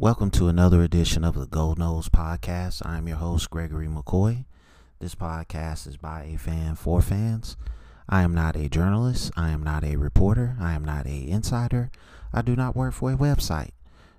Welcome 0.00 0.30
to 0.30 0.46
another 0.46 0.80
edition 0.80 1.24
of 1.24 1.34
the 1.34 1.48
Gold 1.48 1.76
Nose 1.76 2.08
Podcast. 2.08 2.86
I'm 2.86 3.08
your 3.08 3.16
host, 3.16 3.50
Gregory 3.50 3.88
McCoy. 3.88 4.44
This 5.00 5.16
podcast 5.16 5.88
is 5.88 5.96
by 5.96 6.22
a 6.22 6.38
fan 6.38 6.76
for 6.76 7.02
fans. 7.02 7.56
I 8.08 8.22
am 8.22 8.32
not 8.32 8.54
a 8.54 8.68
journalist. 8.68 9.32
I 9.36 9.50
am 9.50 9.64
not 9.64 9.82
a 9.82 9.96
reporter. 9.96 10.56
I 10.60 10.74
am 10.74 10.84
not 10.84 11.06
a 11.06 11.28
insider. 11.28 11.90
I 12.32 12.42
do 12.42 12.54
not 12.54 12.76
work 12.76 12.94
for 12.94 13.10
a 13.10 13.16
website. 13.16 13.72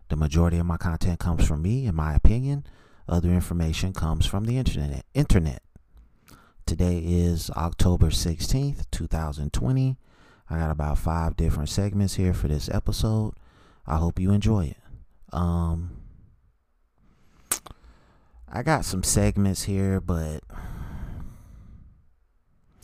The 0.09 0.17
majority 0.17 0.57
of 0.57 0.65
my 0.65 0.75
content 0.75 1.17
comes 1.17 1.47
from 1.47 1.61
me, 1.61 1.85
in 1.85 1.95
my 1.95 2.13
opinion. 2.13 2.65
Other 3.07 3.29
information 3.29 3.93
comes 3.93 4.25
from 4.25 4.43
the 4.43 4.57
internet. 4.57 5.05
Internet. 5.13 5.63
Today 6.65 6.97
is 6.97 7.49
October 7.51 8.07
16th, 8.07 8.83
2020. 8.91 9.95
I 10.49 10.57
got 10.59 10.71
about 10.71 10.97
five 10.97 11.37
different 11.37 11.69
segments 11.69 12.15
here 12.15 12.33
for 12.33 12.49
this 12.49 12.67
episode. 12.67 13.33
I 13.87 13.95
hope 13.95 14.19
you 14.19 14.33
enjoy 14.33 14.65
it. 14.65 14.77
Um, 15.31 15.97
I 18.51 18.63
got 18.63 18.85
some 18.85 19.03
segments 19.03 19.63
here, 19.63 19.99
but 20.01 20.43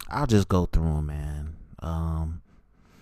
I'll 0.10 0.28
just 0.28 0.48
go 0.48 0.66
through 0.66 0.96
them, 0.96 1.06
man. 1.08 1.56
Um, 1.80 2.42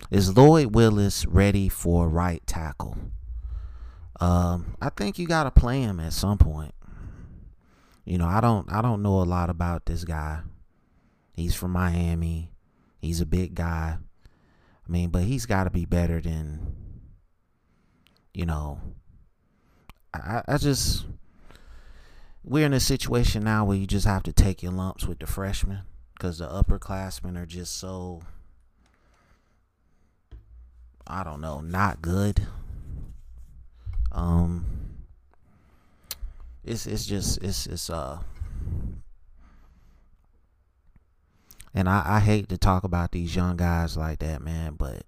is 0.09 0.37
Lloyd 0.37 0.73
Willis 0.73 1.25
ready 1.25 1.70
for 1.70 2.07
right 2.07 2.45
tackle? 2.48 2.98
Um, 4.20 4.75
I 4.81 4.89
think 4.89 5.20
you 5.20 5.27
got 5.27 5.43
to 5.43 5.51
play 5.51 5.81
him 5.81 5.99
at 5.99 6.13
some 6.13 6.37
point. 6.37 6.73
You 8.05 8.17
know, 8.17 8.27
I 8.27 8.41
don't 8.41 8.71
I 8.71 8.81
don't 8.81 9.01
know 9.01 9.21
a 9.21 9.23
lot 9.23 9.49
about 9.49 9.85
this 9.85 10.03
guy. 10.03 10.41
He's 11.34 11.55
from 11.55 11.71
Miami. 11.71 12.51
He's 13.01 13.21
a 13.21 13.25
big 13.25 13.55
guy. 13.55 13.98
I 14.87 14.91
mean, 14.91 15.09
but 15.09 15.23
he's 15.23 15.45
got 15.45 15.63
to 15.65 15.70
be 15.70 15.85
better 15.85 16.21
than 16.21 16.75
you 18.34 18.45
know. 18.45 18.79
I 20.13 20.44
I 20.48 20.58
just 20.58 21.05
we're 22.43 22.65
in 22.65 22.74
a 22.74 22.79
situation 22.79 23.43
now 23.43 23.65
where 23.65 23.77
you 23.77 23.87
just 23.87 24.05
have 24.05 24.24
to 24.24 24.34
take 24.34 24.62
your 24.62 24.74
lumps 24.74 25.05
with 25.05 25.20
the 25.20 25.27
freshmen 25.27 25.79
because 26.13 26.40
the 26.40 26.48
upperclassmen 26.48 27.37
are 27.37 27.46
just 27.46 27.77
so 27.77 28.21
I 31.07 31.24
don't 31.24 31.41
know, 31.41 31.62
not 31.62 32.02
good. 32.02 32.46
Um 34.12 34.65
it's 36.63 36.85
it's 36.85 37.05
just 37.05 37.41
it's 37.43 37.65
it's 37.68 37.90
uh 37.90 38.20
and 41.74 41.90
I, 41.90 42.04
I 42.05 42.20
hate 42.20 42.49
to 42.49 42.57
talk 42.57 42.84
about 42.84 43.12
these 43.12 43.35
young 43.35 43.57
guys 43.57 43.98
like 43.98 44.20
that, 44.20 44.41
man, 44.41 44.76
but 44.76 45.04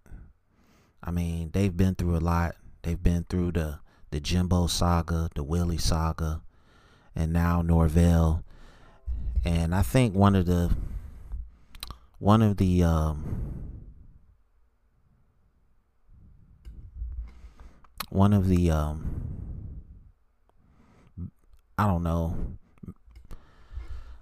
I 1.03 1.11
mean 1.11 1.51
they've 1.53 1.75
been 1.75 1.95
through 1.95 2.17
a 2.17 2.19
lot. 2.19 2.55
They've 2.81 3.01
been 3.01 3.25
through 3.29 3.51
the 3.53 3.79
the 4.16 4.21
Jimbo 4.21 4.67
saga, 4.67 5.30
the 5.35 5.44
Willie 5.44 5.77
saga, 5.77 6.41
and 7.17 7.33
now 7.33 7.61
Norvell. 7.61 8.45
And 9.44 9.75
I 9.75 9.81
think 9.81 10.16
one 10.16 10.38
of 10.38 10.45
the 10.45 10.73
one 12.19 12.41
of 12.41 12.55
the 12.55 12.81
um, 12.81 13.73
one 18.07 18.31
of 18.31 18.47
the 18.47 18.72
um, 18.72 19.81
I 21.77 21.85
don't 21.85 22.03
know. 22.03 22.38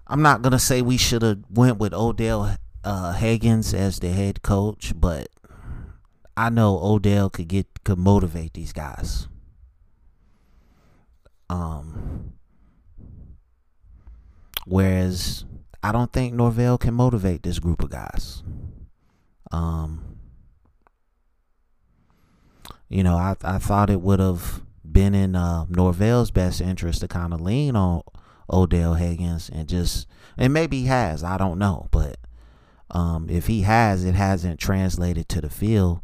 I'm 0.07 0.23
not 0.23 0.41
gonna 0.41 0.57
say 0.57 0.81
we 0.81 0.97
should 0.97 1.21
have 1.21 1.43
went 1.51 1.77
with 1.77 1.93
Odell 1.93 2.57
uh, 2.83 3.11
Haggins 3.11 3.75
as 3.75 3.99
the 3.99 4.09
head 4.09 4.41
coach, 4.41 4.93
but 4.95 5.27
I 6.35 6.49
know 6.49 6.79
Odell 6.81 7.29
could 7.29 7.47
get 7.47 7.67
could 7.83 7.99
motivate 7.99 8.55
these 8.55 8.73
guys. 8.73 9.27
Um, 11.53 12.33
whereas 14.65 15.45
I 15.83 15.91
don't 15.91 16.11
think 16.11 16.33
Norvell 16.33 16.79
can 16.79 16.95
motivate 16.95 17.43
this 17.43 17.59
group 17.59 17.83
of 17.83 17.91
guys. 17.91 18.41
Um, 19.51 20.17
you 22.89 23.03
know, 23.03 23.15
I 23.15 23.35
I 23.43 23.59
thought 23.59 23.91
it 23.91 24.01
would 24.01 24.19
have 24.19 24.63
been 24.83 25.13
in 25.13 25.35
uh, 25.35 25.65
Norvell's 25.69 26.31
best 26.31 26.59
interest 26.59 27.01
to 27.01 27.07
kind 27.07 27.33
of 27.33 27.41
lean 27.41 27.75
on 27.75 28.01
Odell 28.51 28.95
Haggins 28.95 29.47
and 29.49 29.69
just 29.69 30.07
and 30.35 30.53
maybe 30.53 30.81
he 30.81 30.85
has, 30.87 31.23
I 31.23 31.37
don't 31.37 31.59
know, 31.59 31.87
but 31.91 32.17
um, 32.89 33.27
if 33.29 33.45
he 33.45 33.61
has, 33.61 34.03
it 34.03 34.15
hasn't 34.15 34.59
translated 34.59 35.29
to 35.29 35.41
the 35.41 35.51
field. 35.51 36.01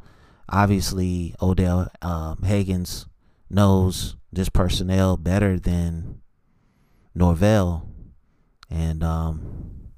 Obviously, 0.47 1.34
Odell 1.41 1.90
uh, 2.03 2.35
Haggins 2.44 3.07
knows 3.50 4.16
this 4.31 4.50
personnel 4.50 5.17
better 5.17 5.59
than 5.59 6.22
Norvell, 7.16 7.90
and 8.69 9.03
um, 9.03 9.90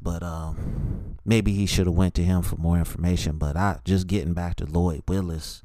but 0.00 0.22
um, 0.22 1.16
maybe 1.24 1.52
he 1.52 1.66
should 1.66 1.86
have 1.86 1.94
went 1.94 2.14
to 2.14 2.24
him 2.24 2.42
for 2.42 2.56
more 2.56 2.78
information. 2.78 3.36
But 3.36 3.56
I 3.56 3.78
just 3.84 4.06
getting 4.06 4.32
back 4.32 4.56
to 4.56 4.66
Lloyd 4.66 5.02
Willis, 5.06 5.62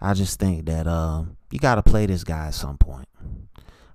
I 0.00 0.14
just 0.14 0.38
think 0.38 0.66
that 0.66 0.86
um, 0.86 1.36
you 1.50 1.58
got 1.58 1.76
to 1.76 1.82
play 1.82 2.06
this 2.06 2.24
guy 2.24 2.48
at 2.48 2.54
some 2.54 2.78
point. 2.78 3.08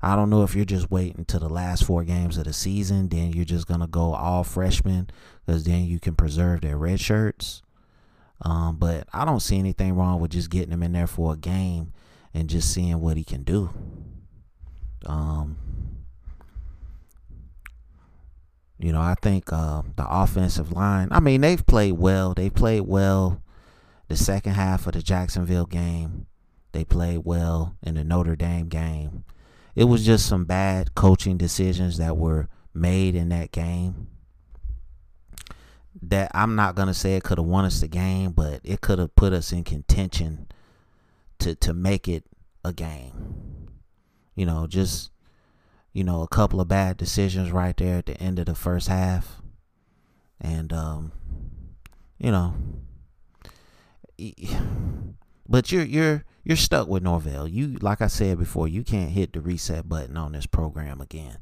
I 0.04 0.16
don't 0.16 0.32
know 0.32 0.44
if 0.44 0.56
you're 0.56 0.66
just 0.66 0.90
waiting 0.90 1.26
to 1.26 1.38
the 1.38 1.48
last 1.48 1.86
four 1.86 2.04
games 2.04 2.38
of 2.38 2.46
the 2.46 2.54
season, 2.54 3.10
then 3.10 3.34
you're 3.34 3.46
just 3.46 3.68
gonna 3.68 3.88
go 3.88 4.16
all 4.16 4.44
freshmen 4.44 5.10
because 5.46 5.64
then 5.64 5.86
you 5.86 6.00
can 6.00 6.16
preserve 6.16 6.62
their 6.62 6.78
red 6.78 7.00
shirts. 7.00 7.62
Um, 8.42 8.78
but 8.78 9.08
I 9.14 9.26
don't 9.26 9.42
see 9.42 9.60
anything 9.60 9.96
wrong 9.96 10.20
with 10.20 10.32
just 10.32 10.50
getting 10.50 10.72
him 10.72 10.82
in 10.82 10.94
there 10.94 11.06
for 11.06 11.34
a 11.34 11.38
game 11.38 11.94
and 12.34 12.50
just 12.50 12.74
seeing 12.74 13.00
what 13.00 13.18
he 13.18 13.24
can 13.24 13.44
do. 13.44 13.70
Um, 15.06 15.58
you 18.80 18.92
know, 18.92 19.02
I 19.02 19.16
think 19.22 19.52
uh, 19.52 19.84
the 19.96 20.06
offensive 20.10 20.72
line. 20.72 21.10
I 21.12 21.20
mean, 21.20 21.42
they've 21.42 21.66
played 21.66 21.94
well. 21.94 22.34
They 22.34 22.50
played 22.50 22.82
well 22.82 23.44
the 24.08 24.18
second 24.18 24.54
half 24.54 24.88
of 24.88 24.94
the 24.94 25.02
Jacksonville 25.02 25.66
game. 25.66 26.26
They 26.72 26.84
played 26.84 27.22
well 27.24 27.76
in 27.84 27.96
the 27.96 28.04
Notre 28.04 28.36
Dame 28.36 28.70
game. 28.70 29.24
It 29.76 29.86
was 29.86 30.06
just 30.06 30.26
some 30.26 30.46
bad 30.46 30.96
coaching 30.96 31.38
decisions 31.38 31.98
that 31.98 32.18
were 32.18 32.48
made 32.74 33.16
in 33.16 33.30
that 33.30 33.52
game. 33.52 34.08
That 36.02 36.32
I'm 36.34 36.56
not 36.56 36.76
gonna 36.76 36.94
say 36.94 37.16
it 37.16 37.24
could 37.24 37.38
have 37.38 37.48
won 37.48 37.66
us 37.66 37.82
the 37.82 37.88
game, 37.88 38.32
but 38.32 38.62
it 38.64 38.82
could 38.82 39.00
have 39.00 39.16
put 39.16 39.34
us 39.34 39.52
in 39.52 39.64
contention 39.64 40.48
to 41.42 41.56
to 41.56 41.74
make 41.74 42.08
it 42.08 42.26
a 42.64 42.74
game. 42.74 43.68
You 44.36 44.46
know, 44.46 44.68
just 44.68 45.12
you 45.94 46.04
know, 46.04 46.22
a 46.22 46.28
couple 46.28 46.62
of 46.62 46.68
bad 46.68 46.98
decisions 46.98 47.52
right 47.52 47.76
there 47.76 47.98
at 47.98 48.06
the 48.06 48.18
end 48.18 48.40
of 48.40 48.46
the 48.46 48.56
first 48.56 48.88
half. 48.88 49.42
And 50.40 50.72
um 50.72 51.12
you 52.18 52.32
know, 52.32 52.54
but 55.48 55.72
you're 55.72 55.84
you're 55.84 56.24
you're 56.44 56.58
stuck 56.58 56.88
with 56.88 57.04
Norvell. 57.04 57.48
You 57.48 57.78
like 57.82 58.02
I 58.02 58.08
said 58.08 58.40
before, 58.40 58.68
you 58.68 58.84
can't 58.84 59.12
hit 59.12 59.34
the 59.34 59.42
reset 59.42 59.90
button 59.90 60.18
on 60.18 60.32
this 60.32 60.46
program 60.46 61.02
again. 61.02 61.38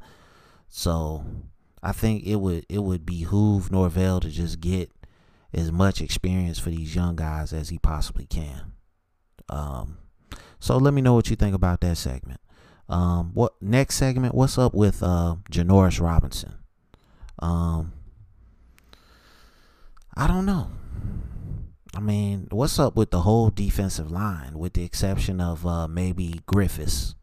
So 0.69 1.25
I 1.81 1.91
think 1.91 2.25
it 2.25 2.38
would 2.38 2.65
it 2.69 2.79
would 2.79 3.05
behoove 3.05 3.71
Norvell 3.71 4.19
to 4.21 4.29
just 4.29 4.59
get 4.59 4.91
as 5.53 5.71
much 5.71 6.01
experience 6.01 6.59
for 6.59 6.69
these 6.69 6.95
young 6.95 7.15
guys 7.15 7.53
as 7.53 7.69
he 7.69 7.79
possibly 7.79 8.25
can. 8.25 8.73
Um, 9.49 9.97
so 10.59 10.77
let 10.77 10.93
me 10.93 11.01
know 11.01 11.13
what 11.13 11.29
you 11.29 11.35
think 11.35 11.55
about 11.55 11.81
that 11.81 11.97
segment. 11.97 12.39
Um, 12.87 13.31
what 13.33 13.53
next 13.61 13.95
segment? 13.95 14.33
What's 14.33 14.57
up 14.57 14.73
with 14.73 15.03
uh, 15.03 15.35
Janarius 15.51 16.01
Robinson? 16.01 16.55
Um, 17.39 17.93
I 20.15 20.27
don't 20.27 20.45
know. 20.45 20.71
I 21.95 21.99
mean, 21.99 22.47
what's 22.51 22.79
up 22.79 22.95
with 22.95 23.11
the 23.11 23.21
whole 23.21 23.49
defensive 23.49 24.11
line, 24.11 24.57
with 24.57 24.73
the 24.73 24.83
exception 24.83 25.41
of 25.41 25.65
uh, 25.65 25.88
maybe 25.88 26.41
Griffiths? 26.45 27.15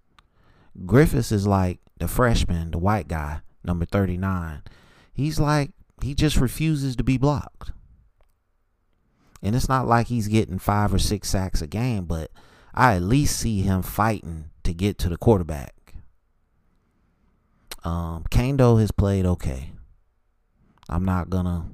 Griffiths 0.84 1.32
is 1.32 1.46
like 1.46 1.78
the 1.98 2.08
freshman, 2.08 2.72
the 2.72 2.78
white 2.78 3.08
guy, 3.08 3.40
number 3.64 3.84
39. 3.84 4.62
He's 5.12 5.38
like, 5.40 5.70
he 6.02 6.14
just 6.14 6.36
refuses 6.36 6.96
to 6.96 7.04
be 7.04 7.16
blocked. 7.16 7.72
And 9.46 9.54
it's 9.54 9.68
not 9.68 9.86
like 9.86 10.08
he's 10.08 10.26
getting 10.26 10.58
five 10.58 10.92
or 10.92 10.98
six 10.98 11.28
sacks 11.28 11.62
a 11.62 11.68
game, 11.68 12.06
but 12.06 12.32
I 12.74 12.96
at 12.96 13.02
least 13.02 13.38
see 13.38 13.60
him 13.60 13.80
fighting 13.80 14.50
to 14.64 14.74
get 14.74 14.98
to 14.98 15.08
the 15.08 15.16
quarterback. 15.16 15.94
Um, 17.84 18.24
Kaindoh 18.28 18.80
has 18.80 18.90
played 18.90 19.24
okay. 19.24 19.70
I'm 20.88 21.04
not 21.04 21.30
gonna, 21.30 21.66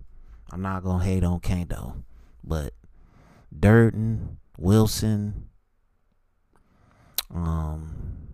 I'm 0.50 0.60
not 0.60 0.84
gonna 0.84 1.02
hate 1.02 1.24
on 1.24 1.40
Kaindoh, 1.40 2.02
but 2.44 2.74
Durden, 3.58 4.36
Wilson, 4.58 5.48
um, 7.34 8.28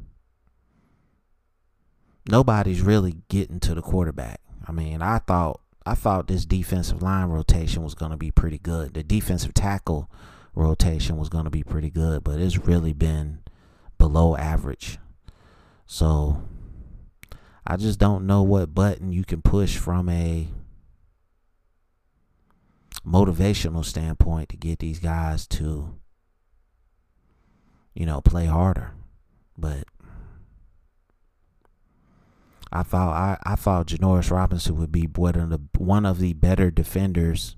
nobody's 2.28 2.80
really 2.80 3.18
getting 3.28 3.60
to 3.60 3.76
the 3.76 3.82
quarterback. 3.82 4.40
I 4.66 4.72
mean, 4.72 5.00
I 5.00 5.18
thought 5.18 5.60
I 5.86 5.94
thought 5.94 6.26
this 6.26 6.44
defensive 6.44 7.02
line 7.02 7.28
rotation 7.28 7.82
was 7.82 7.94
going 7.94 8.10
to 8.10 8.16
be 8.16 8.30
pretty 8.30 8.58
good. 8.58 8.94
The 8.94 9.02
defensive 9.02 9.54
tackle 9.54 10.10
rotation 10.54 11.16
was 11.16 11.28
going 11.28 11.44
to 11.44 11.50
be 11.50 11.62
pretty 11.62 11.90
good, 11.90 12.24
but 12.24 12.40
it's 12.40 12.58
really 12.58 12.92
been 12.92 13.40
below 13.96 14.36
average. 14.36 14.98
So 15.86 16.42
I 17.66 17.76
just 17.76 17.98
don't 17.98 18.26
know 18.26 18.42
what 18.42 18.74
button 18.74 19.12
you 19.12 19.24
can 19.24 19.42
push 19.42 19.76
from 19.76 20.08
a 20.08 20.48
motivational 23.06 23.84
standpoint 23.84 24.50
to 24.50 24.56
get 24.56 24.80
these 24.80 24.98
guys 24.98 25.46
to 25.46 25.94
you 27.94 28.06
know 28.06 28.20
play 28.20 28.46
harder. 28.46 28.92
But 29.56 29.84
I 32.72 32.82
thought 32.82 33.12
I, 33.14 33.38
I 33.44 33.56
thought 33.56 33.86
Janarius 33.86 34.30
Robinson 34.30 34.76
would 34.76 34.92
be 34.92 35.02
one 35.02 35.36
of 35.36 35.50
the 35.50 35.60
one 35.76 36.04
of 36.04 36.18
the 36.18 36.34
better 36.34 36.70
defenders, 36.70 37.56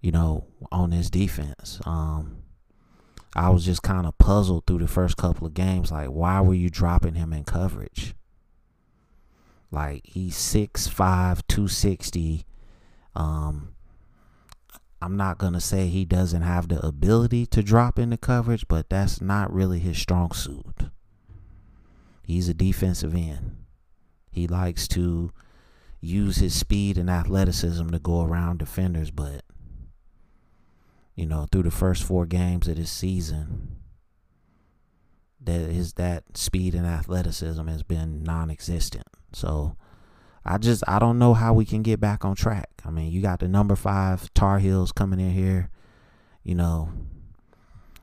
you 0.00 0.10
know, 0.10 0.46
on 0.72 0.90
this 0.90 1.08
defense. 1.10 1.80
Um, 1.86 2.38
I 3.34 3.50
was 3.50 3.64
just 3.64 3.82
kind 3.82 4.06
of 4.06 4.18
puzzled 4.18 4.66
through 4.66 4.78
the 4.78 4.88
first 4.88 5.16
couple 5.16 5.46
of 5.46 5.54
games, 5.54 5.92
like 5.92 6.08
why 6.08 6.40
were 6.40 6.54
you 6.54 6.70
dropping 6.70 7.14
him 7.14 7.32
in 7.32 7.44
coverage? 7.44 8.14
Like 9.70 10.02
he's 10.04 10.36
6'5", 10.36 11.42
260. 11.46 12.46
Um, 13.14 13.74
I'm 15.02 15.16
not 15.16 15.38
gonna 15.38 15.60
say 15.60 15.88
he 15.88 16.04
doesn't 16.04 16.42
have 16.42 16.68
the 16.68 16.84
ability 16.84 17.46
to 17.46 17.62
drop 17.62 17.98
into 17.98 18.16
coverage, 18.16 18.66
but 18.66 18.88
that's 18.88 19.20
not 19.20 19.52
really 19.52 19.78
his 19.78 19.98
strong 19.98 20.32
suit. 20.32 20.90
He's 22.24 22.48
a 22.48 22.54
defensive 22.54 23.14
end. 23.14 23.65
He 24.36 24.46
likes 24.46 24.86
to 24.88 25.32
use 25.98 26.36
his 26.36 26.54
speed 26.54 26.98
and 26.98 27.08
athleticism 27.08 27.88
to 27.88 27.98
go 27.98 28.22
around 28.22 28.58
defenders, 28.58 29.10
but 29.10 29.42
you 31.14 31.24
know, 31.24 31.46
through 31.50 31.62
the 31.62 31.70
first 31.70 32.04
four 32.04 32.26
games 32.26 32.68
of 32.68 32.76
this 32.76 32.90
season, 32.90 33.78
that 35.40 35.60
is 35.62 35.94
that 35.94 36.36
speed 36.36 36.74
and 36.74 36.86
athleticism 36.86 37.66
has 37.66 37.82
been 37.82 38.22
non-existent. 38.22 39.06
So 39.32 39.76
I 40.44 40.58
just 40.58 40.84
I 40.86 40.98
don't 40.98 41.18
know 41.18 41.32
how 41.32 41.54
we 41.54 41.64
can 41.64 41.82
get 41.82 41.98
back 41.98 42.22
on 42.22 42.36
track. 42.36 42.68
I 42.84 42.90
mean, 42.90 43.10
you 43.10 43.22
got 43.22 43.40
the 43.40 43.48
number 43.48 43.74
five 43.74 44.32
Tar 44.34 44.58
Heels 44.58 44.92
coming 44.92 45.18
in 45.18 45.30
here. 45.30 45.70
You 46.44 46.56
know, 46.56 46.90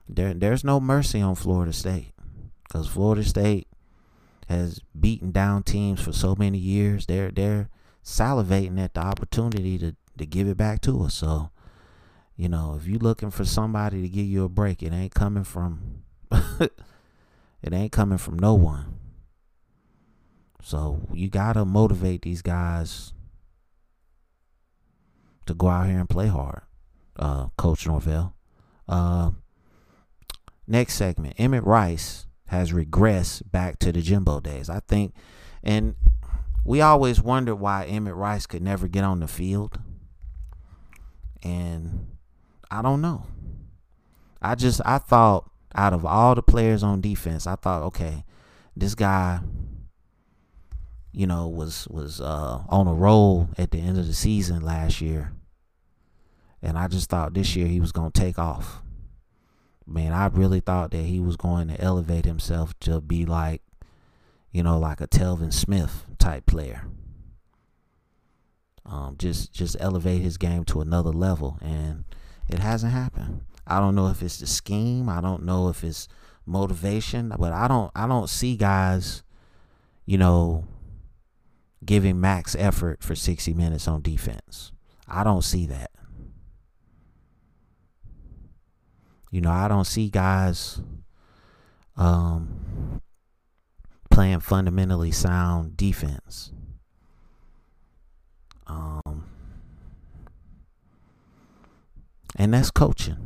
there 0.10 0.34
there's 0.34 0.64
no 0.64 0.80
mercy 0.80 1.22
on 1.22 1.36
Florida 1.36 1.74
State 1.74 2.14
because 2.64 2.88
Florida 2.88 3.24
State 3.24 3.68
has 4.54 4.80
beaten 5.00 5.32
down 5.32 5.64
teams 5.64 6.02
for 6.02 6.14
so 6.14 6.36
many 6.38 6.58
years. 6.58 7.06
They're 7.06 7.32
they're 7.32 7.70
salivating 8.04 8.80
at 8.80 8.94
the 8.94 9.02
opportunity 9.02 9.78
to 9.80 9.96
to 10.18 10.26
give 10.26 10.48
it 10.48 10.58
back 10.58 10.82
to 10.82 11.04
us. 11.04 11.16
So, 11.16 11.50
you 12.36 12.50
know, 12.50 12.78
if 12.80 12.88
you're 12.88 13.00
looking 13.00 13.32
for 13.32 13.46
somebody 13.46 14.02
to 14.02 14.10
give 14.10 14.26
you 14.26 14.44
a 14.44 14.50
break, 14.50 14.84
it 14.84 14.94
ain't 14.94 15.14
coming 15.14 15.44
from 15.44 16.04
it 16.32 17.72
ain't 17.72 17.92
coming 17.92 18.18
from 18.18 18.38
no 18.38 18.54
one. 18.54 18.98
So 20.62 21.02
you 21.12 21.30
gotta 21.30 21.66
motivate 21.66 22.22
these 22.22 22.42
guys 22.42 23.14
to 25.46 25.54
go 25.54 25.68
out 25.68 25.88
here 25.88 26.00
and 26.00 26.10
play 26.10 26.28
hard, 26.28 26.62
uh, 27.18 27.48
Coach 27.58 27.86
Norvell. 27.86 28.34
Uh, 28.88 29.32
next 30.68 30.94
segment, 30.94 31.36
Emmett 31.38 31.64
Rice 31.64 32.28
has 32.54 32.72
regressed 32.72 33.52
back 33.52 33.80
to 33.80 33.92
the 33.92 34.02
Jimbo 34.02 34.40
days. 34.40 34.70
I 34.70 34.80
think, 34.88 35.14
and 35.64 35.96
we 36.64 36.82
always 36.82 37.20
wondered 37.20 37.56
why 37.56 37.86
Emmett 37.86 38.14
Rice 38.14 38.46
could 38.46 38.62
never 38.62 38.88
get 38.88 39.04
on 39.04 39.20
the 39.20 39.28
field. 39.28 39.80
And 41.42 42.08
I 42.70 42.82
don't 42.82 43.02
know. 43.02 43.26
I 44.42 44.56
just 44.56 44.82
I 44.86 45.00
thought 45.00 45.50
out 45.76 45.94
of 45.94 46.06
all 46.06 46.36
the 46.36 46.44
players 46.44 46.84
on 46.84 47.02
defense, 47.02 47.48
I 47.48 47.56
thought, 47.56 47.82
okay, 47.84 48.24
this 48.78 48.94
guy, 48.94 49.40
you 51.12 51.26
know, 51.26 51.48
was 51.48 51.88
was 51.90 52.22
uh, 52.22 52.62
on 52.70 52.88
a 52.88 52.94
roll 52.94 53.50
at 53.58 53.72
the 53.72 53.80
end 53.80 53.98
of 53.98 54.06
the 54.06 54.14
season 54.14 54.62
last 54.62 55.02
year, 55.02 55.34
and 56.62 56.78
I 56.78 56.88
just 56.88 57.10
thought 57.10 57.34
this 57.34 57.56
year 57.56 57.68
he 57.68 57.80
was 57.80 57.92
gonna 57.92 58.12
take 58.12 58.38
off 58.38 58.83
man, 59.86 60.14
I 60.14 60.28
really 60.28 60.60
thought 60.60 60.92
that 60.92 61.06
he 61.06 61.20
was 61.20 61.36
going 61.36 61.68
to 61.68 61.80
elevate 61.80 62.26
himself 62.26 62.78
to 62.82 63.02
be 63.02 63.26
like, 63.26 63.62
you 64.52 64.64
know, 64.64 64.78
like 64.78 65.02
a 65.02 65.08
Telvin 65.08 65.52
Smith 65.52 66.06
type 66.20 66.46
player. 66.46 66.86
Um, 68.86 69.16
just 69.18 69.54
just 69.54 69.78
elevate 69.80 70.22
his 70.22 70.38
game 70.38 70.66
to 70.66 70.82
another 70.82 71.12
level, 71.12 71.58
and 71.62 72.04
it 72.50 72.60
hasn't 72.60 72.92
happened. 72.92 73.42
I 73.66 73.80
don't 73.80 73.96
know 73.96 74.08
if 74.08 74.22
it's 74.22 74.40
the 74.40 74.48
scheme. 74.48 75.08
I 75.08 75.22
don't 75.22 75.44
know 75.44 75.70
if 75.70 75.84
it's 75.84 76.08
motivation, 76.46 77.34
but 77.40 77.54
I 77.54 77.68
don't 77.68 77.92
I 77.96 78.08
don't 78.08 78.30
see 78.30 78.58
guys, 78.58 79.24
you 80.06 80.18
know, 80.18 80.66
giving 81.86 82.20
max 82.20 82.56
effort 82.56 83.02
for 83.02 83.16
60 83.16 83.54
minutes 83.54 83.88
on 83.88 84.02
defense. 84.02 84.72
I 85.08 85.24
don't 85.24 85.44
see 85.44 85.66
that. 85.68 85.92
You 89.34 89.42
know, 89.42 89.50
I 89.50 89.68
don't 89.68 89.86
see 89.86 90.12
guys 90.12 90.80
um, 91.98 93.02
playing 94.12 94.42
fundamentally 94.42 95.12
sound 95.12 95.76
defense. 95.76 96.52
Um, 98.68 99.26
and 102.36 102.54
that's 102.54 102.70
coaching. 102.70 103.18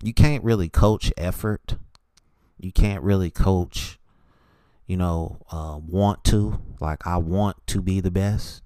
You 0.00 0.14
can't 0.14 0.44
really 0.44 0.68
coach 0.68 1.12
effort. 1.16 1.74
You 2.60 2.70
can't 2.70 3.02
really 3.02 3.32
coach, 3.32 3.98
you 4.86 4.96
know, 4.96 5.40
uh, 5.50 5.80
want 5.84 6.22
to. 6.26 6.60
Like, 6.78 7.04
I 7.04 7.16
want 7.16 7.66
to 7.66 7.82
be 7.82 7.98
the 7.98 8.12
best. 8.12 8.62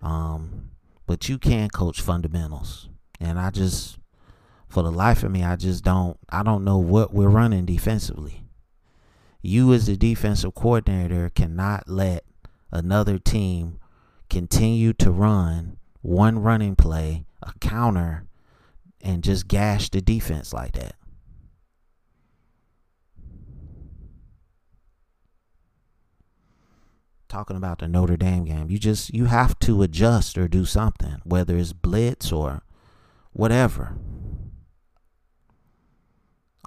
Um, 0.00 0.70
but 1.06 1.28
you 1.28 1.36
can 1.36 1.68
coach 1.68 2.00
fundamentals. 2.00 2.88
And 3.20 3.38
I 3.38 3.50
just 3.50 3.98
for 4.72 4.82
the 4.82 4.90
life 4.90 5.22
of 5.22 5.30
me, 5.30 5.44
I 5.44 5.56
just 5.56 5.84
don't 5.84 6.18
I 6.30 6.42
don't 6.42 6.64
know 6.64 6.78
what 6.78 7.12
we're 7.12 7.28
running 7.28 7.66
defensively. 7.66 8.44
You 9.42 9.74
as 9.74 9.86
the 9.86 9.96
defensive 9.98 10.54
coordinator 10.54 11.28
cannot 11.28 11.88
let 11.88 12.24
another 12.70 13.18
team 13.18 13.78
continue 14.30 14.94
to 14.94 15.10
run 15.10 15.76
one 16.00 16.38
running 16.38 16.74
play, 16.74 17.26
a 17.42 17.52
counter, 17.60 18.24
and 19.02 19.22
just 19.22 19.46
gash 19.46 19.90
the 19.90 20.00
defense 20.00 20.54
like 20.54 20.72
that. 20.72 20.94
Talking 27.28 27.56
about 27.56 27.80
the 27.80 27.88
Notre 27.88 28.16
Dame 28.16 28.44
game, 28.44 28.70
you 28.70 28.78
just 28.78 29.12
you 29.12 29.26
have 29.26 29.58
to 29.60 29.82
adjust 29.82 30.38
or 30.38 30.48
do 30.48 30.64
something, 30.64 31.20
whether 31.24 31.58
it's 31.58 31.74
blitz 31.74 32.32
or 32.32 32.62
whatever. 33.32 33.98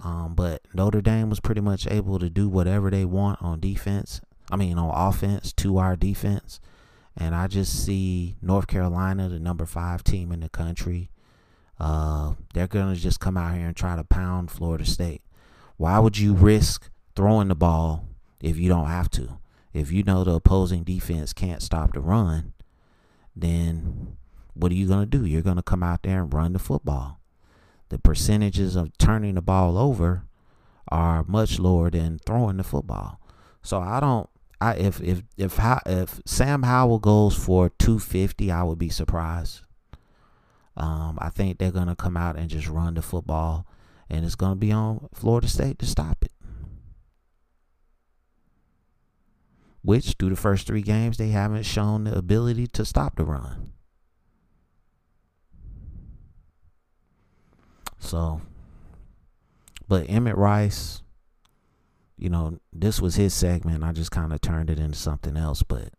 Um, 0.04 0.34
but 0.36 0.62
Notre 0.74 1.02
Dame 1.02 1.30
was 1.30 1.40
pretty 1.40 1.62
much 1.62 1.88
able 1.88 2.20
to 2.20 2.30
do 2.30 2.50
whatever 2.50 2.90
they 2.90 3.06
want 3.06 3.42
on 3.42 3.60
defense. 3.60 4.22
I 4.52 4.58
mean, 4.58 4.78
on 4.78 4.92
offense 4.94 5.54
to 5.54 5.78
our 5.78 5.96
defense. 5.96 6.60
And 7.18 7.34
I 7.34 7.48
just 7.48 7.86
see 7.86 8.36
North 8.42 8.68
Carolina, 8.68 9.30
the 9.30 9.40
number 9.40 9.66
five 9.66 10.04
team 10.04 10.32
in 10.32 10.42
the 10.42 10.50
country. 10.50 11.10
Uh, 11.80 12.34
they're 12.54 12.68
going 12.68 12.94
to 12.94 13.00
just 13.00 13.20
come 13.20 13.38
out 13.38 13.56
here 13.56 13.68
and 13.68 13.76
try 13.76 13.96
to 13.96 14.04
pound 14.04 14.52
Florida 14.52 14.86
State. 14.86 15.22
Why 15.78 16.00
would 16.00 16.18
you 16.18 16.34
risk 16.34 16.90
throwing 17.16 17.48
the 17.48 17.56
ball 17.56 18.08
if 18.42 18.58
you 18.58 18.70
don't 18.70 18.88
have 18.88 19.10
to? 19.12 19.40
If 19.74 19.92
you 19.92 20.04
know 20.04 20.24
the 20.24 20.36
opposing 20.36 20.84
defense 20.84 21.34
can't 21.34 21.62
stop 21.62 21.94
the 21.94 22.00
run, 22.00 22.54
then 23.36 24.18
what 24.54 24.72
are 24.72 24.76
you 24.76 24.88
going 24.88 25.10
to 25.10 25.18
do? 25.18 25.26
You're 25.26 25.42
going 25.42 25.58
to 25.58 25.64
come 25.64 25.84
out 25.84 26.04
there 26.04 26.22
and 26.22 26.34
run 26.34 26.54
the 26.54 26.60
football 26.60 27.20
the 27.90 28.00
percentages 28.00 28.76
of 28.76 28.98
turning 28.98 29.36
the 29.36 29.42
ball 29.42 29.78
over 29.78 30.26
are 30.90 31.24
much 31.24 31.60
lower 31.60 31.90
than 31.90 32.20
throwing 32.26 32.58
the 32.58 32.64
football. 32.64 33.20
So 33.62 33.80
I 33.80 34.00
don't. 34.00 34.30
I 34.62 34.76
if 34.76 35.02
if 35.02 35.24
if 35.38 35.60
if 35.86 36.22
Sam 36.26 36.64
Howell 36.64 37.00
goes 37.00 37.36
for 37.36 37.70
250, 37.70 38.52
I 38.52 38.64
would 38.64 38.80
be 38.80 38.90
surprised. 38.90 39.62
Um, 40.78 41.18
I 41.22 41.30
think 41.30 41.58
they're 41.58 41.72
gonna 41.72 41.96
come 41.96 42.18
out 42.18 42.38
and 42.38 42.50
just 42.50 42.68
run 42.68 42.96
the 42.96 43.02
football, 43.02 43.66
and 44.10 44.26
it's 44.26 44.36
gonna 44.36 44.56
be 44.56 44.72
on 44.72 45.10
Florida 45.14 45.48
State 45.48 45.80
to 45.80 45.86
stop 45.86 46.18
it. 46.22 46.32
Which 49.82 50.16
through 50.18 50.32
the 50.32 50.36
first 50.36 50.66
three 50.66 50.82
games 50.82 51.18
they 51.18 51.30
haven't 51.30 51.64
shown 51.64 52.06
the 52.06 52.18
ability 52.18 52.68
to 52.68 52.86
stop 52.86 53.18
the 53.18 53.26
run. 53.26 53.72
So, 58.06 58.42
but 59.88 60.10
Emmett 60.10 60.38
Rice, 60.38 61.02
you 62.18 62.30
know, 62.30 62.60
this 62.72 63.02
was 63.02 63.16
his 63.16 63.34
segment. 63.34 63.84
I 63.84 63.92
just 63.92 64.12
kind 64.12 64.32
of 64.32 64.42
turned 64.42 64.70
it 64.70 64.80
into 64.80 64.98
something 64.98 65.36
else, 65.36 65.64
but 65.64 65.90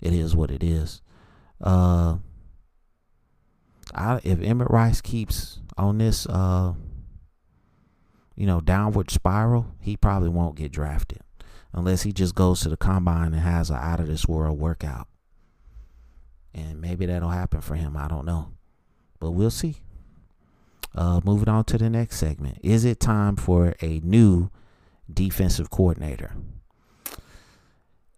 it 0.00 0.12
is 0.12 0.34
what 0.34 0.50
it 0.50 0.62
is. 0.62 1.02
Uh, 1.60 2.16
I 3.94 4.20
if 4.24 4.40
Emmett 4.40 4.70
Rice 4.70 5.00
keeps 5.00 5.60
on 5.78 5.98
this 5.98 6.26
uh 6.26 6.74
you 8.36 8.46
know, 8.46 8.60
downward 8.60 9.10
spiral, 9.10 9.74
he 9.80 9.96
probably 9.96 10.28
won't 10.28 10.56
get 10.56 10.70
drafted 10.70 11.20
unless 11.72 12.02
he 12.02 12.12
just 12.12 12.34
goes 12.34 12.60
to 12.60 12.68
the 12.68 12.76
combine 12.76 13.32
and 13.32 13.42
has 13.42 13.70
an 13.70 13.76
out 13.76 13.98
of 13.98 14.06
this 14.06 14.28
world 14.28 14.58
workout. 14.58 15.08
And 16.54 16.80
maybe 16.80 17.06
that'll 17.06 17.30
happen 17.30 17.60
for 17.60 17.74
him. 17.74 17.96
I 17.96 18.08
don't 18.08 18.26
know. 18.26 18.52
But 19.20 19.32
we'll 19.32 19.50
see. 19.50 19.76
Uh, 20.96 21.20
moving 21.24 21.48
on 21.48 21.62
to 21.62 21.76
the 21.76 21.90
next 21.90 22.16
segment. 22.16 22.58
Is 22.62 22.86
it 22.86 22.98
time 22.98 23.36
for 23.36 23.74
a 23.82 24.00
new 24.00 24.50
defensive 25.12 25.68
coordinator? 25.68 26.32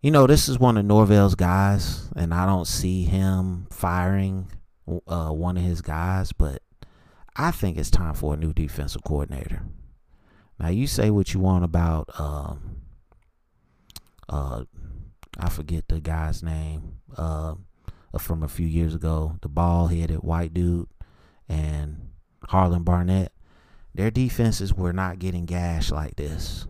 You 0.01 0.13
know, 0.13 0.29
this 0.29 0.49
is 0.49 0.61
one 0.61 0.77
of 0.77 0.85
Norvell's 0.85 1.35
guys, 1.35 2.09
and 2.15 2.33
I 2.33 2.47
don't 2.47 2.69
see 2.69 3.03
him 3.03 3.67
firing 3.71 4.47
uh, 5.09 5.31
one 5.31 5.57
of 5.57 5.65
his 5.65 5.81
guys, 5.81 6.31
but 6.31 6.63
I 7.35 7.51
think 7.51 7.79
it's 7.79 7.91
time 7.91 8.15
for 8.15 8.35
a 8.35 8.37
new 8.37 8.53
defensive 8.53 9.03
coordinator. 9.03 9.63
Now, 10.61 10.69
you 10.69 10.87
say 10.87 11.11
what 11.11 11.35
you 11.35 11.41
want 11.41 11.65
about, 11.65 12.09
um, 12.19 12.83
uh, 14.29 14.65
I 15.37 15.49
forget 15.49 15.89
the 15.89 16.01
guy's 16.01 16.45
name 16.45 17.01
uh, 17.17 17.57
from 18.21 18.45
a 18.45 18.49
few 18.49 18.69
years 18.69 18.95
ago, 18.95 19.37
the 19.43 19.49
ball 19.49 19.89
headed 19.89 20.19
white 20.19 20.55
dude, 20.55 20.89
and 21.49 22.08
Harlon 22.45 22.83
Barnett. 22.83 23.33
Their 23.95 24.11
defenses 24.11 24.75
were 24.75 24.93
not 24.93 25.19
getting 25.19 25.45
gashed 25.45 25.91
like 25.91 26.17
this. 26.17 26.67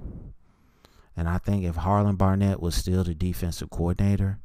And 1.17 1.29
I 1.29 1.39
think 1.39 1.65
if 1.65 1.77
Harlon 1.77 2.17
Barnett 2.17 2.61
was 2.61 2.75
still 2.75 3.05
the 3.05 3.15
defensive 3.15 3.71
coordinator, 3.71 4.39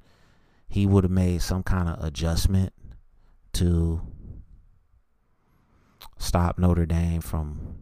he 0.68 0.86
would 0.88 1.04
have 1.04 1.12
made 1.12 1.42
some 1.42 1.64
kind 1.64 1.88
of 1.88 2.04
adjustment 2.04 2.74
to 3.54 4.02
stop 6.18 6.58
Notre 6.58 6.88
Dame 6.88 7.22
from 7.22 7.76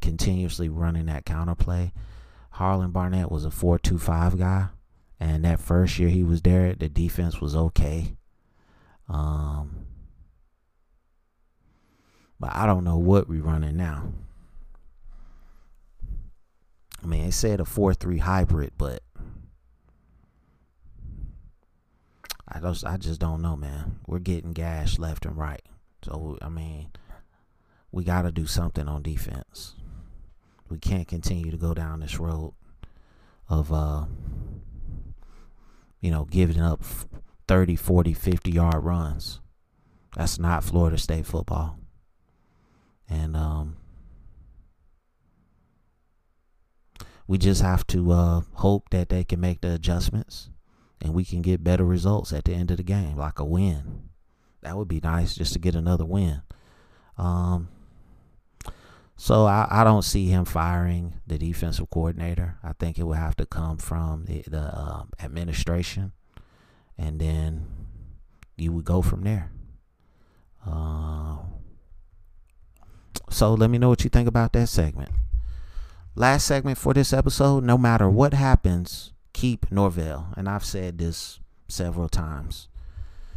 continuously 0.00 0.68
running 0.68 1.06
that 1.06 1.26
counterplay. 1.26 1.92
Harlon 2.52 2.90
Barnett 2.90 3.30
was 3.30 3.44
a 3.44 3.50
4-2-5 3.50 4.38
guy, 4.38 4.68
and 5.20 5.44
that 5.44 5.60
first 5.60 5.98
year 5.98 6.08
he 6.08 6.24
was 6.24 6.42
there, 6.42 6.74
the 6.74 6.88
defense 6.88 7.40
was 7.40 7.54
okay. 7.54 8.16
Um, 9.08 9.86
but 12.40 12.54
I 12.54 12.66
don't 12.66 12.84
know 12.84 12.98
what 12.98 13.28
we're 13.28 13.42
running 13.42 13.76
now. 13.76 14.12
I 17.02 17.06
mean, 17.06 17.24
it 17.24 17.32
said 17.32 17.60
a 17.60 17.64
4-3 17.64 18.20
hybrid, 18.20 18.72
but 18.76 19.02
I 22.48 22.60
just 22.60 22.84
I 22.84 22.96
just 22.96 23.20
don't 23.20 23.42
know, 23.42 23.56
man. 23.56 24.00
We're 24.06 24.18
getting 24.18 24.52
gashed 24.52 24.98
left 24.98 25.26
and 25.26 25.36
right. 25.36 25.62
So 26.02 26.38
I 26.40 26.48
mean, 26.48 26.90
we 27.92 28.04
got 28.04 28.22
to 28.22 28.32
do 28.32 28.46
something 28.46 28.88
on 28.88 29.02
defense. 29.02 29.74
We 30.68 30.78
can't 30.78 31.08
continue 31.08 31.50
to 31.50 31.56
go 31.56 31.74
down 31.74 32.00
this 32.00 32.18
road 32.18 32.54
of 33.48 33.72
uh 33.72 34.06
you 36.00 36.10
know, 36.10 36.24
giving 36.24 36.60
up 36.60 36.82
30, 37.48 37.76
40, 37.76 38.12
50 38.12 38.50
yard 38.50 38.84
runs. 38.84 39.40
That's 40.16 40.38
not 40.38 40.64
Florida 40.64 40.98
State 40.98 41.26
football. 41.26 41.78
And 43.08 43.36
um 43.36 43.76
we 47.28 47.36
just 47.36 47.60
have 47.60 47.86
to 47.88 48.10
uh, 48.10 48.40
hope 48.54 48.88
that 48.90 49.10
they 49.10 49.22
can 49.22 49.38
make 49.38 49.60
the 49.60 49.74
adjustments 49.74 50.48
and 51.00 51.14
we 51.14 51.24
can 51.24 51.42
get 51.42 51.62
better 51.62 51.84
results 51.84 52.32
at 52.32 52.44
the 52.44 52.54
end 52.54 52.70
of 52.70 52.78
the 52.78 52.82
game, 52.82 53.16
like 53.16 53.38
a 53.38 53.44
win. 53.44 54.08
That 54.62 54.76
would 54.76 54.88
be 54.88 55.00
nice 55.00 55.36
just 55.36 55.52
to 55.52 55.58
get 55.58 55.74
another 55.74 56.06
win. 56.06 56.42
Um, 57.16 57.68
so 59.16 59.46
I, 59.46 59.66
I 59.70 59.84
don't 59.84 60.02
see 60.02 60.26
him 60.26 60.44
firing 60.44 61.20
the 61.26 61.38
defensive 61.38 61.90
coordinator. 61.90 62.56
I 62.64 62.72
think 62.72 62.98
it 62.98 63.04
would 63.04 63.18
have 63.18 63.36
to 63.36 63.46
come 63.46 63.76
from 63.76 64.24
the, 64.24 64.42
the 64.46 64.60
uh, 64.60 65.04
administration, 65.20 66.12
and 66.96 67.20
then 67.20 67.66
you 68.56 68.72
would 68.72 68.84
go 68.84 69.02
from 69.02 69.22
there. 69.22 69.50
Uh, 70.66 71.38
so 73.30 73.54
let 73.54 73.70
me 73.70 73.78
know 73.78 73.88
what 73.88 74.04
you 74.04 74.10
think 74.10 74.28
about 74.28 74.52
that 74.52 74.68
segment. 74.68 75.10
Last 76.14 76.46
segment 76.46 76.78
for 76.78 76.94
this 76.94 77.12
episode 77.12 77.64
no 77.64 77.78
matter 77.78 78.10
what 78.10 78.34
happens, 78.34 79.12
keep 79.32 79.70
Norvell. 79.70 80.28
And 80.36 80.48
I've 80.48 80.64
said 80.64 80.98
this 80.98 81.38
several 81.68 82.08
times. 82.08 82.68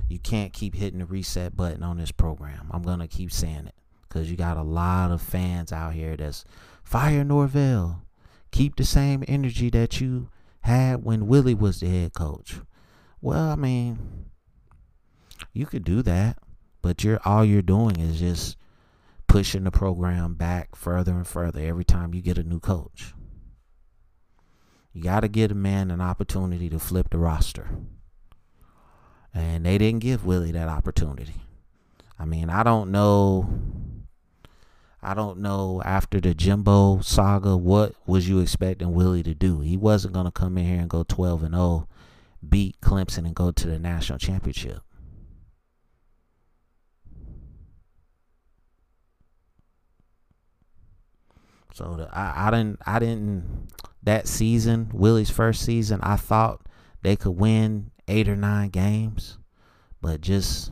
You 0.09 0.19
can't 0.19 0.51
keep 0.51 0.75
hitting 0.75 0.99
the 0.99 1.05
reset 1.05 1.55
button 1.55 1.83
on 1.83 1.97
this 1.97 2.11
program. 2.11 2.67
I'm 2.71 2.81
going 2.81 2.99
to 2.99 3.07
keep 3.07 3.31
saying 3.31 3.67
it 3.67 3.75
because 4.07 4.29
you 4.29 4.35
got 4.35 4.57
a 4.57 4.63
lot 4.63 5.11
of 5.11 5.21
fans 5.21 5.71
out 5.71 5.93
here 5.93 6.17
that's 6.17 6.43
fire 6.83 7.23
Norvell. 7.23 8.01
Keep 8.51 8.75
the 8.75 8.83
same 8.83 9.23
energy 9.27 9.69
that 9.69 10.01
you 10.01 10.29
had 10.61 11.05
when 11.05 11.27
Willie 11.27 11.53
was 11.53 11.79
the 11.79 11.87
head 11.87 12.13
coach. 12.13 12.55
Well, 13.21 13.49
I 13.49 13.55
mean, 13.55 14.25
you 15.53 15.65
could 15.65 15.83
do 15.83 16.01
that, 16.01 16.39
but 16.81 17.03
you're 17.03 17.21
all 17.23 17.45
you're 17.45 17.61
doing 17.61 17.99
is 17.99 18.19
just 18.19 18.57
pushing 19.31 19.63
the 19.63 19.71
program 19.71 20.33
back 20.33 20.75
further 20.75 21.13
and 21.13 21.25
further 21.25 21.61
every 21.61 21.85
time 21.85 22.13
you 22.13 22.21
get 22.21 22.37
a 22.37 22.43
new 22.43 22.59
coach. 22.59 23.13
You 24.91 25.01
got 25.01 25.21
to 25.21 25.29
give 25.29 25.51
a 25.51 25.55
man 25.55 25.89
an 25.89 26.01
opportunity 26.01 26.69
to 26.69 26.77
flip 26.77 27.09
the 27.09 27.17
roster. 27.17 27.69
And 29.33 29.65
they 29.65 29.77
didn't 29.77 30.01
give 30.01 30.25
Willie 30.25 30.51
that 30.51 30.67
opportunity. 30.67 31.43
I 32.19 32.25
mean, 32.25 32.49
I 32.49 32.63
don't 32.63 32.91
know. 32.91 33.49
I 35.01 35.13
don't 35.13 35.37
know 35.37 35.81
after 35.85 36.19
the 36.19 36.33
Jimbo 36.33 36.99
saga, 36.99 37.55
what 37.55 37.95
was 38.05 38.27
you 38.27 38.41
expecting 38.41 38.93
Willie 38.93 39.23
to 39.23 39.33
do? 39.33 39.61
He 39.61 39.77
wasn't 39.77 40.13
going 40.13 40.25
to 40.25 40.31
come 40.31 40.57
in 40.57 40.65
here 40.65 40.81
and 40.81 40.89
go 40.89 41.03
12 41.07 41.43
and 41.43 41.55
0, 41.55 41.87
beat 42.47 42.81
Clemson, 42.81 43.19
and 43.19 43.33
go 43.33 43.51
to 43.51 43.67
the 43.67 43.79
national 43.79 44.19
championship. 44.19 44.81
So 51.73 51.95
the, 51.97 52.09
I, 52.17 52.47
I 52.47 52.51
didn't 52.51 52.79
I 52.85 52.99
didn't 52.99 53.67
that 54.03 54.27
season, 54.27 54.89
Willie's 54.93 55.29
first 55.29 55.63
season, 55.63 55.99
I 56.01 56.15
thought 56.15 56.61
they 57.01 57.15
could 57.15 57.31
win 57.31 57.91
eight 58.07 58.27
or 58.27 58.35
nine 58.35 58.69
games, 58.69 59.37
but 60.01 60.21
just 60.21 60.71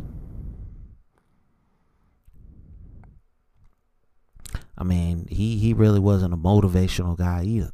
I 4.77 4.83
mean, 4.83 5.27
he 5.29 5.57
he 5.57 5.73
really 5.73 5.99
wasn't 5.99 6.33
a 6.33 6.37
motivational 6.37 7.17
guy 7.17 7.43
either, 7.43 7.73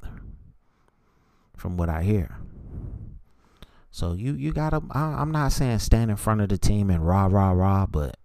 from 1.55 1.77
what 1.77 1.87
I 1.87 2.01
hear. 2.01 2.37
So 3.91 4.13
you 4.13 4.33
you 4.33 4.51
gotta. 4.51 4.81
I, 4.91 5.21
I'm 5.21 5.31
not 5.31 5.51
saying 5.51 5.79
stand 5.79 6.09
in 6.09 6.17
front 6.17 6.41
of 6.41 6.49
the 6.49 6.57
team 6.57 6.89
and 6.89 7.05
rah 7.05 7.27
rah 7.27 7.51
rah, 7.51 7.85
but 7.85 8.17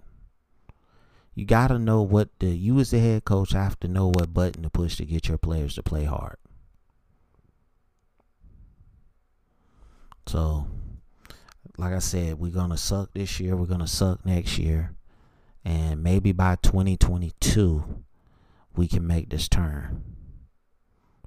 you 1.41 1.47
got 1.47 1.69
to 1.69 1.79
know 1.79 2.03
what 2.03 2.29
the 2.39 2.49
you 2.49 2.79
as 2.81 2.91
the 2.91 2.99
head 2.99 3.25
coach 3.25 3.53
have 3.53 3.81
to 3.81 3.89
know 3.89 4.09
what 4.09 4.35
button 4.35 4.63
to 4.63 4.69
push 4.69 4.97
to 4.97 5.07
get 5.07 5.27
your 5.27 5.39
players 5.39 5.75
to 5.75 5.83
play 5.83 6.05
hard. 6.05 6.37
So, 10.27 10.67
like 11.79 11.95
I 11.95 11.99
said, 11.99 12.39
we're 12.39 12.53
gonna 12.53 12.77
suck 12.77 13.15
this 13.15 13.41
year. 13.41 13.57
We're 13.57 13.65
gonna 13.65 13.87
suck 13.87 14.27
next 14.27 14.59
year, 14.59 14.95
and 15.65 16.03
maybe 16.03 16.33
by 16.33 16.57
2022, 16.57 18.05
we 18.77 18.87
can 18.87 19.07
make 19.07 19.31
this 19.31 19.49
turn 19.49 20.05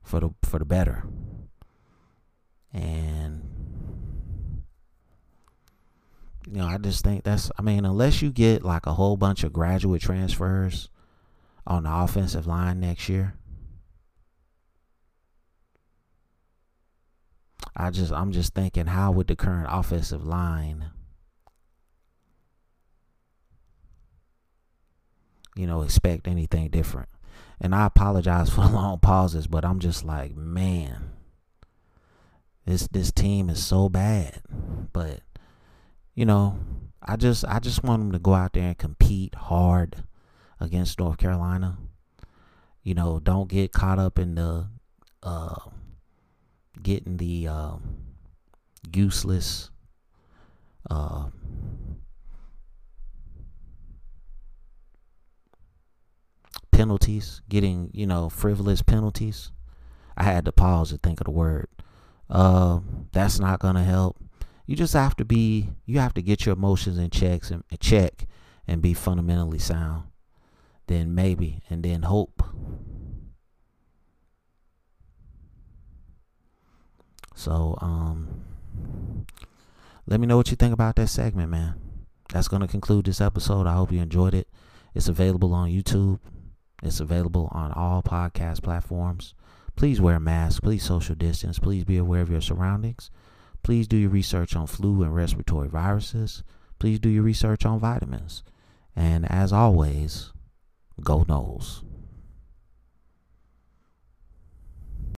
for 0.03 0.20
the 0.20 0.29
for 0.43 0.60
the 0.60 0.65
better. 0.65 1.05
And 2.72 3.52
you 6.47 6.57
know, 6.57 6.67
I 6.67 6.77
just 6.77 7.03
think 7.03 7.23
that's, 7.23 7.51
I 7.57 7.62
mean, 7.62 7.85
unless 7.85 8.21
you 8.21 8.31
get 8.31 8.63
like 8.63 8.85
a 8.85 8.93
whole 8.93 9.17
bunch 9.17 9.43
of 9.43 9.53
graduate 9.53 10.01
transfers 10.01 10.89
on 11.65 11.83
the 11.83 11.93
offensive 11.93 12.47
line 12.47 12.79
next 12.79 13.09
year, 13.09 13.35
I 17.75 17.89
just, 17.89 18.12
I'm 18.12 18.31
just 18.31 18.53
thinking, 18.53 18.88
how 18.88 19.12
would 19.12 19.27
the 19.27 19.35
current 19.35 19.67
offensive 19.69 20.25
line, 20.25 20.91
you 25.55 25.65
know, 25.65 25.81
expect 25.81 26.27
anything 26.27 26.69
different? 26.69 27.09
And 27.59 27.73
I 27.73 27.85
apologize 27.85 28.50
for 28.53 28.62
the 28.62 28.73
long 28.73 29.00
pauses, 29.00 29.47
but 29.47 29.65
I'm 29.65 29.79
just 29.79 30.03
like, 30.03 30.35
man, 30.35 31.12
this 32.65 32.88
this 32.88 33.12
team 33.12 33.50
is 33.50 33.65
so 33.65 33.89
bad. 33.89 34.41
But 34.93 35.21
you 36.15 36.25
know, 36.25 36.60
I 37.01 37.15
just 37.15 37.43
I 37.46 37.60
just 37.60 37.84
want 37.84 38.01
them 38.01 38.12
to 38.12 38.20
go 38.20 38.34
out 38.34 38.53
there 38.53 38.63
and 38.63 38.77
compete 38.77 39.36
hard 39.36 40.03
against 40.60 41.00
North 41.00 41.17
Carolina. 41.17 41.77
You 42.84 42.93
know, 42.93 43.20
don't 43.20 43.50
get 43.50 43.72
caught 43.72 44.00
up 44.00 44.20
in 44.20 44.36
the 44.36 44.67
uh, 45.22 45.55
getting 46.82 47.17
the 47.17 47.48
uh, 47.48 47.75
useless 48.93 49.70
uh, 50.89 51.29
penalties, 56.72 57.41
getting 57.50 57.89
you 57.93 58.05
know 58.05 58.29
frivolous 58.29 58.82
penalties. 58.82 59.51
I 60.15 60.24
had 60.24 60.46
to 60.46 60.51
pause 60.51 60.89
to 60.91 60.98
think 60.98 61.22
of 61.22 61.25
the 61.25 61.32
word. 61.32 61.67
Uh, 62.29 62.79
that's 63.12 63.39
not 63.39 63.60
gonna 63.60 63.84
help. 63.84 64.17
You 64.65 64.75
just 64.75 64.93
have 64.93 65.15
to 65.17 65.25
be. 65.25 65.70
You 65.86 66.00
have 66.00 66.13
to 66.13 66.22
get 66.22 66.46
your 66.46 66.53
emotions 66.53 66.98
in 66.98 67.10
checks 67.10 67.51
and 67.51 67.63
check 67.79 68.27
and 68.67 68.82
be 68.82 68.93
fundamentally 68.93 69.60
sound. 69.60 70.05
Then 70.88 71.13
maybe, 71.13 71.62
and 71.70 71.84
then 71.84 72.03
hope. 72.03 72.43
So, 77.36 77.77
um, 77.82 78.43
let 80.05 80.20
me 80.20 80.27
know 80.27 80.38
what 80.38 80.51
you 80.51 80.55
think 80.55 80.74
about 80.74 80.96
that 80.98 81.08
segment, 81.08 81.50
man. 81.50 81.75
That's 82.32 82.48
going 82.48 82.62
to 82.62 82.67
conclude 82.67 83.05
this 83.05 83.22
episode. 83.22 83.67
I 83.67 83.74
hope 83.74 83.91
you 83.91 84.01
enjoyed 84.01 84.34
it. 84.34 84.48
It's 84.93 85.08
available 85.08 85.53
on 85.53 85.70
YouTube. 85.70 86.20
It's 86.82 87.00
available 87.00 87.50
on 87.51 87.72
all 87.72 88.03
podcast 88.03 88.62
platforms. 88.62 89.34
Please 89.75 90.00
wear 90.00 90.15
a 90.15 90.20
mask. 90.20 90.63
Please 90.63 90.84
social 90.84 91.15
distance. 91.15 91.60
Please 91.60 91.84
be 91.84 91.98
aware 91.98 92.22
of 92.22 92.29
your 92.29 92.41
surroundings. 92.41 93.10
Please 93.63 93.88
do 93.88 93.98
your 93.98 94.10
research 94.10 94.55
on 94.55 94.67
flu 94.67 95.03
and 95.03 95.15
respiratory 95.15 95.70
viruses. 95.70 96.43
Please 96.79 97.00
do 97.00 97.10
your 97.10 97.24
research 97.24 97.65
on 97.65 97.79
vitamins. 97.79 98.43
And 98.96 99.29
as 99.32 99.53
always, 99.53 100.34
go 101.01 101.24
Noles. 101.24 101.84